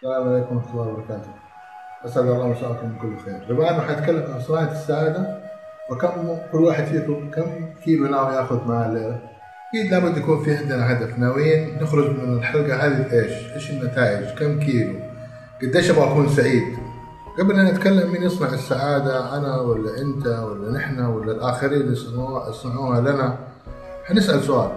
[0.00, 1.30] السلام عليكم ورحمة الله وبركاته.
[2.04, 3.46] أسعد الله مساءكم بكل خير.
[3.48, 5.38] بما أنه حنتكلم عن صناعة السعادة
[5.90, 9.18] وكم كل واحد فيكم كم كيلو ناوي ياخذ معاه الليلة؟
[9.68, 14.60] أكيد لابد يكون في عندنا هدف، ناويين نخرج من الحلقة هذه بإيش؟ إيش النتائج؟ كم
[14.60, 14.98] كيلو؟
[15.62, 16.78] قديش أبغى أكون سعيد؟
[17.38, 21.92] قبل أن نتكلم مين يصنع السعادة أنا ولا أنت ولا نحن ولا الآخرين اللي
[22.48, 23.38] يصنعوها لنا
[24.04, 24.70] حنسأل سؤال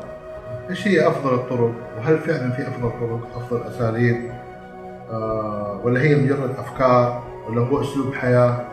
[0.69, 4.42] إيش هي أفضل الطرق؟ وهل فعلا في أفضل طرق؟ أفضل أساليب؟
[5.13, 8.65] آه ولا هي مجرد أفكار؟ ولا هو أسلوب حياة؟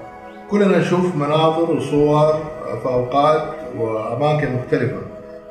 [0.50, 2.32] كلنا نشوف مناظر وصور
[2.82, 3.42] في أوقات
[3.76, 5.00] وأماكن مختلفة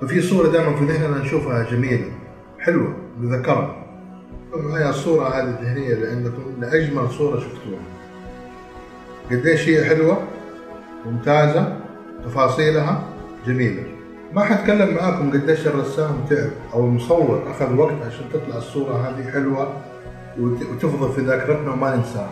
[0.02, 2.12] ففي صورة دائما في ذهننا نشوفها جميلة
[2.60, 3.76] حلوة نتذكرها
[4.56, 7.82] معي الصورة هذه الذهنية اللي عندكم لأجمل صورة شفتوها.
[9.31, 10.18] قديش هي حلوة؟
[11.06, 11.78] ممتازة؟
[12.26, 13.03] تفاصيلها؟
[13.48, 13.84] جميلة.
[14.34, 19.74] ما حتكلم معاكم قديش الرسام تعب أو المصور أخذ وقت عشان تطلع الصورة هذه حلوة.
[20.40, 22.30] وتفضل في ذاكرتنا وما ننساها.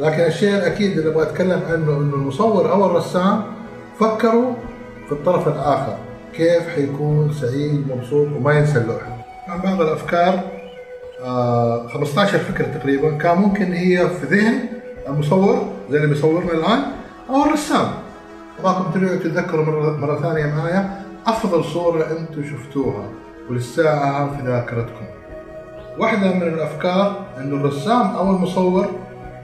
[0.00, 3.42] لكن الشيء الأكيد اللي أبغى أتكلم عنه إنه المصور أو الرسام
[4.00, 4.52] فكروا
[5.06, 5.96] في الطرف الآخر
[6.32, 9.16] كيف حيكون سعيد مبسوط وما ينسى اللوحة.
[9.64, 10.40] بعض الأفكار
[11.24, 14.68] آه 15 فكرة تقريبا كان ممكن هي في ذهن
[15.08, 16.80] المصور زي اللي بيصورنا الآن
[17.30, 17.88] أو الرسام
[18.60, 23.04] أبغاكم ترجعوا تتذكروا مرة, مرة ثانية معايا أفضل صورة أنتم شفتوها
[23.50, 25.04] ولساعة في ذاكرتكم.
[26.00, 28.88] واحدة من الأفكار إنه الرسام أو المصور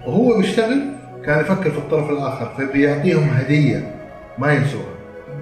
[0.07, 0.83] وهو بيشتغل
[1.25, 3.95] كان يفكر في الطرف الآخر فبيعطيهم هدية
[4.39, 4.97] ما ينسوها.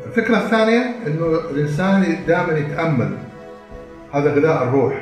[0.06, 3.10] الفكرة الثانية إنه الإنسان دائما يتأمل.
[4.12, 4.94] هذا غذاء الروح.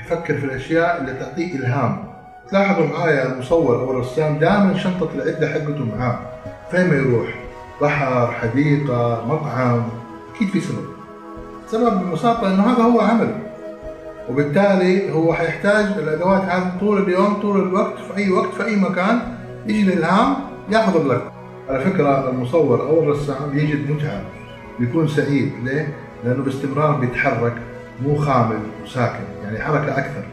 [0.00, 2.04] يفكر في الأشياء اللي تعطيه إلهام.
[2.50, 6.18] تلاحظوا معايا المصور أو الرسام دائما شنطة العدة حقته معاه.
[6.70, 7.28] فين ما يروح.
[7.82, 9.82] بحر حديقة مطعم.
[10.34, 10.86] أكيد في سبب.
[11.66, 13.34] سبب ببساطة أنه هذا هو عمله
[14.30, 19.18] وبالتالي هو حيحتاج الأدوات هذه طول اليوم طول الوقت في أي وقت في أي مكان
[19.66, 20.34] يجي الإلهام
[20.70, 21.32] ياخذ اللقطة
[21.68, 24.20] على فكرة المصور أو الرسام يجد متعة
[24.80, 25.52] بيكون سعيد.
[25.64, 25.94] ليه؟
[26.24, 27.54] لأنه باستمرار بيتحرك
[28.02, 30.24] مو خامل وساكن يعني حركة أكثر.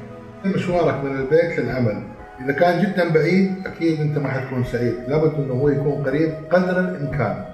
[0.46, 2.04] مشوارك من البيت للعمل.
[2.46, 4.94] إذا كان جدا بعيد أكيد أنت ما حتكون سعيد.
[5.08, 7.46] لابد إنه هو يكون قريب قدر الإمكان.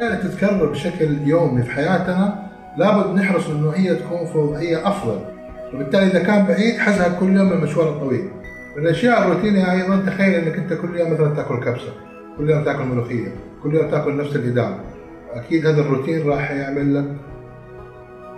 [0.00, 5.37] يعني تتكرر بشكل يومي في حياتنا لابد نحرص إنه هي تكون في وضعيه أفضل.
[5.74, 8.28] وبالتالي إذا كان بعيد حزهق كل يوم المشوار الطويل.
[8.76, 11.92] من الاشياء الروتينية أيضا تخيل إنك أنت كل يوم مثلا تأكل كبسة
[12.38, 13.28] كل يوم تأكل ملوخية
[13.62, 14.78] كل يوم تأكل نفس الإدام.
[15.34, 17.04] أكيد هذا الروتين راح يعمل لك.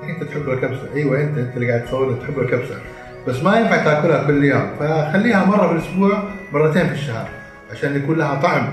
[0.02, 0.94] أنت تحب الكبسة.
[0.94, 2.74] أيوه أنت أنت اللي قاعد تصور تحب الكبسة.
[3.28, 4.66] بس ما ينفع تأكلها كل يوم.
[4.80, 7.28] فخليها مرة في الأسبوع مرتين في الشهر
[7.70, 8.72] عشان يكون لها طعم.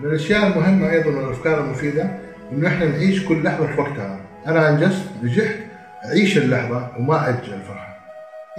[0.00, 2.10] من الأشياء المهمة أيضا من الافكار المفيدة
[2.52, 4.20] إنه إحنا نعيش كل لحظة في وقتها.
[4.46, 5.67] أنا أنجزت نجحت
[6.04, 7.98] اعيش اللحظة وما أجل الفرحه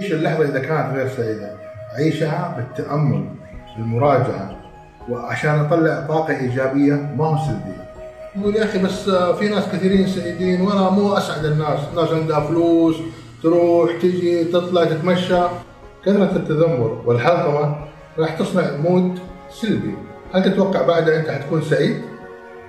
[0.00, 1.56] عيش اللحظة إذا كانت غير سعيدة.
[1.96, 3.24] عيشها بالتأمل
[3.76, 4.56] بالمراجعة.
[5.08, 7.90] وعشان أطلع طاقة إيجابية ما هو سلبية.
[8.36, 12.96] يقول يا أخي بس في ناس كثيرين سعيدين وأنا مو أسعد الناس، الناس عندها فلوس
[13.42, 15.42] تروح تجي تطلع تتمشى.
[16.04, 17.76] كثرة التذمر والحلطمة
[18.18, 19.18] راح تصنع mood
[19.50, 19.94] سلبي.
[20.34, 22.02] هل تتوقع بعدها أنت حتكون سعيد؟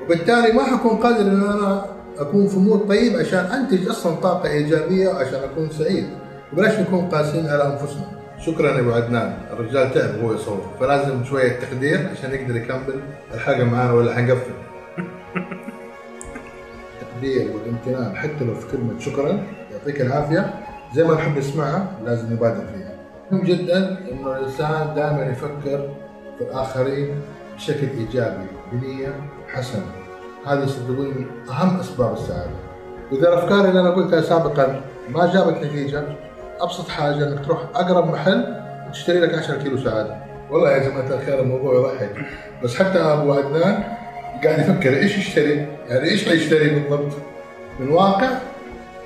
[0.03, 1.85] وبالتالي ما حكون قادر إن أنا
[2.17, 6.09] أكون في mood طيب عشان أنتج أصلا طاقة إيجابية عشان أكون سعيد.
[6.53, 8.05] وبلاش نكون قاسيين على أنفسنا.
[8.45, 9.33] شكرا يا أبو عدنان.
[9.51, 10.61] الرجال تعب وهو يصور.
[10.79, 13.01] فلازم شوية تقدير عشان يقدر يكمل
[13.33, 14.51] الحلقة معانا ولا حنقفل.
[17.01, 18.15] التقدير والامتنان.
[18.15, 20.53] حتى لو في كلمة شكرا يعطيك العافية.
[20.95, 22.91] زي ما نحب نسمعها لازم نبادر فيها.
[23.31, 25.89] مهم جدا إنه الإنسان دائما يفكر
[26.37, 27.21] في الآخرين
[27.55, 29.15] بشكل إيجابي بنية
[29.47, 29.85] حسنة.
[30.47, 32.51] هذه صدقوني أهم أسباب السعادة.
[33.11, 36.03] واذا الأفكار اللي أنا قلتها سابقا ما جابت نتيجة
[36.59, 38.55] أبسط حاجة إنك تروح أقرب محل
[38.87, 40.15] وتشتري لك 10 كيلو سعادة.
[40.51, 42.15] والله يا جماعة الخير الموضوع يضحك
[42.63, 43.83] بس حتى أبو عدنان
[44.43, 47.11] قاعد يفكر إيش يشتري؟ يعني إيش حيشتري بالضبط؟
[47.79, 48.29] من واقع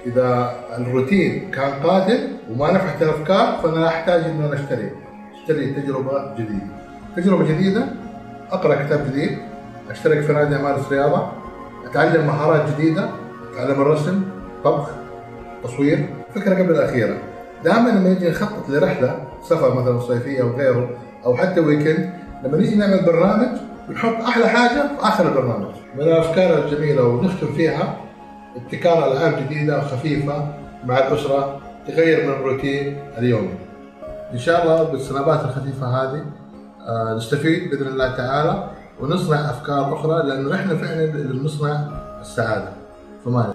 [0.06, 2.20] إذا الروتين كان قادم
[2.52, 4.92] وما نفعت الأفكار فأنا أحتاج ان أنا أشتري
[5.42, 6.68] أشتري تجربة جديدة
[7.16, 7.86] تجربة جديدة
[8.52, 9.38] أقرأ كتاب جديد
[9.90, 11.28] أشترك في نادي امارس رياضة
[11.86, 13.10] أتعلم مهارات جديدة
[13.54, 14.22] أتعلم الرسم
[14.64, 14.90] طبخ
[15.64, 17.18] تصوير فكرة قبل الأخيرة.
[17.64, 20.90] دائما لما نجي نخطط لرحلة سفر مثلا صيفية أو غيره
[21.26, 23.48] أو حتى ويكند لما نيجي نعمل برنامج
[23.90, 25.72] بنحط أحلى حاجة في آخر البرنامج.
[25.96, 27.98] من الأفكار الجميلة ونختم فيها
[28.56, 30.48] ابتكار ألعاب جديدة وخفيفه
[30.86, 33.54] مع الأسرة تغير من الروتين اليومي.
[34.34, 36.26] إن شاء الله بالسنابات الخفيفة هذه
[36.88, 38.70] آه، نستفيد بإذن الله تعالى.
[39.00, 41.88] ونصنع أفكار أخرى لأنه إحنا فعلا اللي بنصنع
[42.22, 42.70] السعادة.
[43.26, 43.54] فما